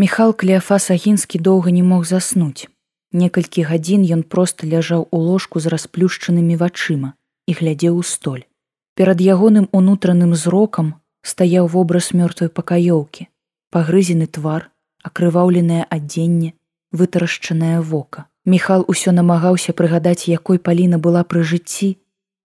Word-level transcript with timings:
Міхал 0.00 0.32
Клеафас 0.32 0.90
Агінскі 0.90 1.38
доўга 1.38 1.70
не 1.70 1.82
мог 1.84 2.06
заснуць. 2.08 2.72
Некалькі 3.12 3.64
гадзін 3.68 4.06
ён 4.16 4.22
проста 4.34 4.64
ляжаў 4.64 5.02
у 5.10 5.18
ложку 5.20 5.60
з 5.60 5.68
расплюшчанымі 5.74 6.56
вачыма 6.62 7.10
і 7.44 7.56
глядзеў 7.58 7.98
у 8.00 8.04
столь. 8.10 8.48
Перад 8.96 9.20
ягоным 9.20 9.68
унутраным 9.76 10.32
зрокам 10.32 10.94
стаяў 11.20 11.68
вобраз 11.68 12.08
мёртвай 12.16 12.48
пакаёўкі, 12.48 13.28
пагрызены 13.68 14.24
твар, 14.24 14.72
акрываўленае 15.04 15.84
адзенне, 15.84 16.56
вытарашчанае 16.96 17.84
вока. 17.84 18.24
Міхал 18.48 18.88
усё 18.88 19.12
намагаўся 19.12 19.76
прыгадаць, 19.76 20.32
якой 20.32 20.64
паліна 20.70 20.96
была 20.96 21.28
пры 21.28 21.44
жыцці, 21.44 21.92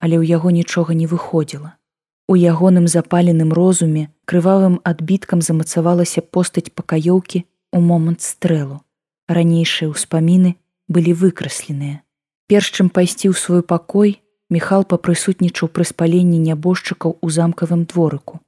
але 0.03 0.19
ў 0.19 0.27
яго 0.27 0.51
нічога 0.51 0.91
не 0.91 1.07
выходзіла. 1.07 1.79
У 2.27 2.35
ягоным 2.35 2.87
запаленым 2.87 3.53
розуме 3.53 4.09
крывавым 4.25 4.81
адбіткам 4.83 5.41
замацавалася 5.45 6.21
постаць 6.21 6.73
пакаёўкі 6.73 7.45
ў 7.45 7.79
момант 7.79 8.21
стрэлу. 8.25 8.81
Ранейшыя 9.29 9.93
ўспаміны 9.93 10.55
былі 10.89 11.13
выкрасленыя. 11.13 12.01
Перш 12.49 12.69
чым 12.73 12.89
пайсці 12.89 13.29
ў 13.29 13.35
свой 13.37 13.61
пакой, 13.61 14.21
Міхал 14.49 14.83
папрысутнічаў 14.85 15.69
пры 15.73 15.85
спаленні 15.89 16.37
нябожчыкаў 16.37 17.17
у 17.17 17.29
замкавым 17.33 17.85
дворыку. 17.89 18.41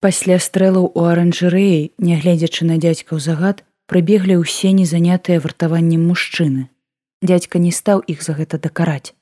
Пасля 0.00 0.38
стрэлаў 0.40 0.88
у 0.88 1.04
аранжарэі, 1.04 1.92
нягледзячы 2.00 2.64
на 2.64 2.80
дзядзька 2.80 3.12
ў 3.16 3.20
загад, 3.20 3.60
прыбеглі 3.84 4.40
ўсе 4.40 4.72
незанятыя 4.72 5.44
вартаваннем 5.44 6.00
мужчыны. 6.08 6.72
Дядзька 7.20 7.60
не 7.60 7.72
стаў 7.76 8.00
іх 8.08 8.24
за 8.24 8.32
гэта 8.40 8.56
дакараць. 8.56 9.12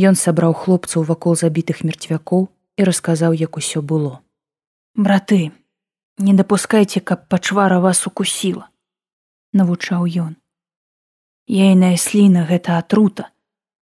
Ён 0.00 0.16
сабраў 0.16 0.56
хлопцаў 0.56 1.04
вакол 1.04 1.36
забітых 1.36 1.84
мерцвякоў 1.84 2.48
і 2.76 2.84
расказаў, 2.84 3.32
як 3.32 3.56
усё 3.56 3.82
было. 3.82 4.20
Браты, 4.94 5.52
не 6.18 6.32
дапускайце, 6.32 7.00
каб 7.00 7.28
пачвара 7.28 7.80
вас 7.80 8.06
укусіла, 8.06 8.68
навучаў 9.52 10.06
ён. 10.06 10.36
Ейная 11.48 11.96
сліна 11.96 12.44
гэта 12.48 12.78
атрута, 12.78 13.30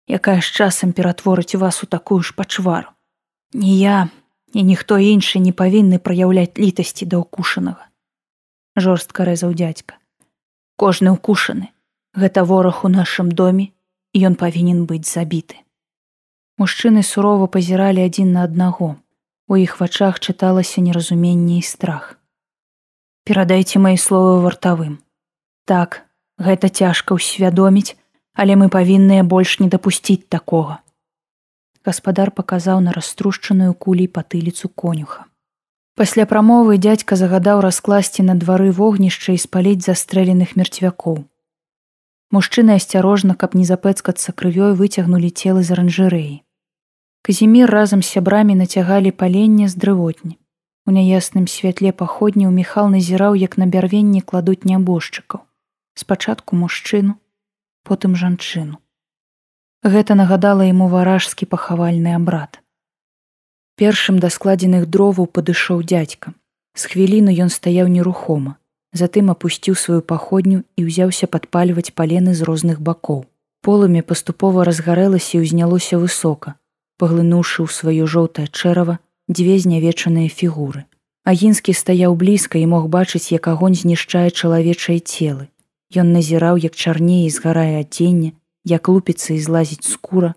якая 0.07 0.41
з 0.41 0.49
часам 0.51 0.93
ператворыць 0.93 1.55
вас 1.55 1.83
у 1.85 1.87
такую 1.87 2.23
ж 2.23 2.35
пачвару. 2.35 2.89
Ні 3.53 3.79
я 3.79 4.09
і 4.53 4.63
ніхто 4.63 4.99
іншы 4.99 5.39
не 5.39 5.53
павінны 5.53 5.99
праяўляць 5.99 6.59
літасці 6.59 7.07
да 7.07 7.23
ўкушанага. 7.23 7.91
Жорстка 8.77 9.27
рэзаў 9.27 9.55
дзядзька. 9.55 9.99
Кожны 10.77 11.13
ўкушаны, 11.15 11.69
гэта 12.15 12.45
вораг 12.45 12.85
у 12.85 12.89
нашым 12.89 13.31
доме, 13.31 13.71
і 14.15 14.27
ён 14.31 14.35
павінен 14.35 14.87
быць 14.87 15.07
забіты. 15.07 15.63
Мужчыны 16.61 17.01
сурова 17.01 17.47
пазіралі 17.49 18.03
адзін 18.05 18.33
на 18.37 18.41
аднаго. 18.45 18.97
У 19.49 19.57
іх 19.57 19.81
вачах 19.81 20.21
чыталася 20.21 20.83
неразуменне 20.85 21.57
і 21.57 21.63
страх. 21.65 22.21
Перадайце 23.25 23.81
мои 23.81 23.97
словы 23.97 24.35
вартавым. 24.45 24.99
Так, 25.65 26.05
гэта 26.37 26.69
цяжка 26.69 27.17
ўсвядоміць, 27.17 27.97
але 28.37 28.61
мы 28.61 28.69
павінныя 28.69 29.25
больш 29.25 29.57
не 29.65 29.69
дапусціць 29.73 30.29
такога. 30.29 30.85
Гаспадар 31.81 32.29
паказаў 32.29 32.85
на 32.85 32.93
раструшчаную 32.93 33.73
кулей 33.73 34.13
патыліцу 34.13 34.69
конюха. 34.69 35.25
Пасля 35.97 36.29
прамовы 36.29 36.77
дядзька 36.77 37.17
загадаў 37.17 37.65
раскласці 37.65 38.29
на 38.29 38.37
двары 38.37 38.69
вогнішча 38.69 39.33
і 39.33 39.41
спаліць 39.41 39.89
застрэленых 39.89 40.61
мерцвякоў. 40.61 41.25
Мужчыны 42.31 42.77
асцярожна, 42.77 43.33
каб 43.35 43.57
не 43.57 43.65
запэцкацца 43.65 44.37
крывёй 44.37 44.77
выцягнулі 44.77 45.33
целы 45.33 45.65
з 45.65 45.73
аранжырэі. 45.73 46.45
Казімір 47.23 47.71
разам 47.71 48.03
з 48.03 48.07
сябрамі 48.17 48.55
нацягалі 48.55 49.11
паленне 49.11 49.69
з 49.69 49.77
дрывотні. 49.77 50.39
У 50.89 50.93
няясным 50.97 51.45
святле 51.47 51.93
паходні 51.93 52.49
ў 52.49 52.53
міхал 52.57 52.89
назіраў, 52.89 53.37
як 53.37 53.59
на 53.61 53.67
бярвенні 53.69 54.25
кладуць 54.25 54.65
нябожчыкаў. 54.65 55.45
Спачатку 55.95 56.57
мужчыну, 56.57 57.21
потым 57.85 58.17
жанчыну. 58.17 58.81
Гэта 59.85 60.17
нагадала 60.17 60.65
яму 60.65 60.89
варажскі 60.89 61.45
пахавальны 61.45 62.17
абрад. 62.17 62.65
Першым 63.77 64.17
да 64.19 64.33
складзеных 64.33 64.89
дроваў 64.89 65.29
падышоў 65.29 65.85
дзядзька. 65.85 66.33
З 66.73 66.89
хвіліну 66.89 67.33
ён 67.45 67.53
стаяў 67.53 67.93
нерухома, 67.93 68.57
затым 68.93 69.31
апусціў 69.33 69.77
сваю 69.77 70.01
паходню 70.01 70.65
і 70.77 70.89
ўзяўся 70.89 71.29
падпальваць 71.29 71.93
палены 71.93 72.33
з 72.33 72.49
розных 72.49 72.81
бакоў. 72.81 73.25
Полымя 73.61 74.01
паступова 74.01 74.65
разгарэлася 74.65 75.37
і 75.37 75.45
ўзнялося 75.45 76.01
высока, 76.01 76.57
паглынуўшы 77.01 77.65
ў 77.65 77.69
сваё 77.79 78.05
жоўтае 78.05 78.49
чэрава 78.49 79.01
дзве 79.31 79.57
знявечаныя 79.65 80.29
фігуры. 80.29 80.85
Агінскі 81.25 81.73
стаяў 81.77 82.17
блізка 82.17 82.59
і 82.59 82.67
мог 82.67 82.89
бачыць, 82.89 83.31
як 83.33 83.49
агонь 83.53 83.79
знішчае 83.79 84.31
чалавечыя 84.31 85.01
целы. 85.01 85.49
Ён 85.95 86.13
назіраў, 86.17 86.59
як 86.59 86.75
чарнее 86.75 87.27
і 87.27 87.31
згарае 87.31 87.81
адценне, 87.81 88.33
як 88.65 88.89
лупіцца 88.89 89.35
і 89.35 89.41
злазіць 89.41 89.87
скура, 89.87 90.35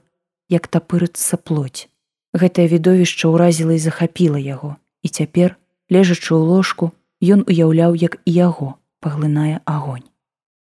як 0.49 0.67
тапырыцца 0.67 1.37
плоть. 1.37 1.89
Гэтае 2.33 2.67
відовішча 2.67 3.29
ўразіла 3.29 3.77
і 3.77 3.83
захапіла 3.83 4.39
яго, 4.39 4.75
і 5.01 5.07
цяпер, 5.09 5.57
лежачы 5.89 6.33
ў 6.33 6.41
ложку, 6.41 6.91
ён 7.21 7.45
уяўляў, 7.47 7.95
як 7.95 8.19
і 8.25 8.31
яго 8.33 8.73
паглынае 8.99 9.61
агонь. 9.65 10.07